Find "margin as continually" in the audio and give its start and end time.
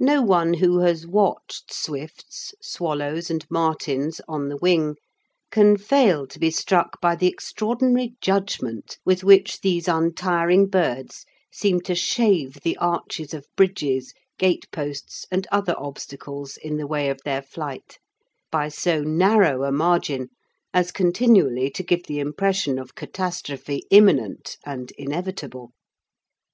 19.70-21.68